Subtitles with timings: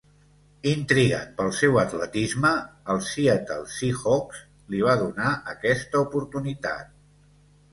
[0.69, 2.51] Intrigat pel seu atletisme,
[2.93, 4.41] el Seattle Seahawks
[4.75, 6.91] li va donar aquesta oportunitat.